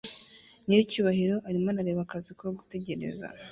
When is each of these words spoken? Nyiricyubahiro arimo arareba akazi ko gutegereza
Nyiricyubahiro 0.65 1.35
arimo 1.47 1.67
arareba 1.71 2.01
akazi 2.05 2.31
ko 2.39 2.45
gutegereza 2.57 3.25